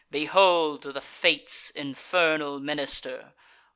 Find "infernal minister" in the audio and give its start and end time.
1.69-3.35